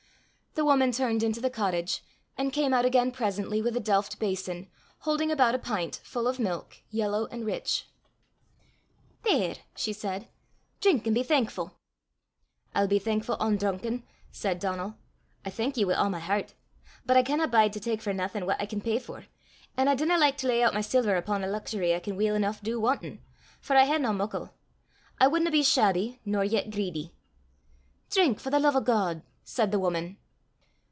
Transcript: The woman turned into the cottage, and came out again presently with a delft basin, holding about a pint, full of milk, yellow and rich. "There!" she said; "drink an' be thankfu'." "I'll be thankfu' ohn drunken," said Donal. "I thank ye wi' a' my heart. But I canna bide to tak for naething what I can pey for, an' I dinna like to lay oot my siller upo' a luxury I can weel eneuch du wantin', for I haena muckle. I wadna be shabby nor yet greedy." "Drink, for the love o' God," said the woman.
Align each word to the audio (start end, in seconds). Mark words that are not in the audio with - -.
The 0.53 0.65
woman 0.65 0.91
turned 0.91 1.23
into 1.23 1.39
the 1.39 1.49
cottage, 1.49 2.03
and 2.37 2.51
came 2.51 2.73
out 2.73 2.83
again 2.83 3.13
presently 3.13 3.61
with 3.61 3.77
a 3.77 3.79
delft 3.79 4.19
basin, 4.19 4.67
holding 4.99 5.31
about 5.31 5.55
a 5.55 5.59
pint, 5.59 6.01
full 6.03 6.27
of 6.27 6.39
milk, 6.39 6.79
yellow 6.89 7.25
and 7.27 7.45
rich. 7.45 7.87
"There!" 9.23 9.55
she 9.77 9.93
said; 9.93 10.27
"drink 10.81 11.07
an' 11.07 11.13
be 11.13 11.23
thankfu'." 11.23 11.71
"I'll 12.75 12.89
be 12.89 12.99
thankfu' 12.99 13.37
ohn 13.39 13.55
drunken," 13.55 14.03
said 14.29 14.59
Donal. 14.59 14.97
"I 15.45 15.49
thank 15.51 15.77
ye 15.77 15.85
wi' 15.85 15.93
a' 15.93 16.09
my 16.09 16.19
heart. 16.19 16.53
But 17.05 17.15
I 17.15 17.23
canna 17.23 17.47
bide 17.47 17.71
to 17.73 17.79
tak 17.79 18.01
for 18.01 18.11
naething 18.11 18.45
what 18.45 18.61
I 18.61 18.65
can 18.65 18.81
pey 18.81 18.99
for, 18.99 19.27
an' 19.77 19.87
I 19.87 19.95
dinna 19.95 20.17
like 20.17 20.35
to 20.39 20.47
lay 20.47 20.63
oot 20.65 20.73
my 20.73 20.81
siller 20.81 21.15
upo' 21.15 21.37
a 21.37 21.47
luxury 21.47 21.95
I 21.95 21.99
can 22.01 22.17
weel 22.17 22.35
eneuch 22.35 22.59
du 22.61 22.77
wantin', 22.77 23.21
for 23.61 23.77
I 23.77 23.85
haena 23.85 24.11
muckle. 24.11 24.53
I 25.17 25.27
wadna 25.29 25.49
be 25.49 25.63
shabby 25.63 26.19
nor 26.25 26.43
yet 26.43 26.71
greedy." 26.71 27.13
"Drink, 28.09 28.41
for 28.41 28.49
the 28.49 28.59
love 28.59 28.75
o' 28.75 28.81
God," 28.81 29.21
said 29.45 29.71
the 29.71 29.79
woman. 29.79 30.17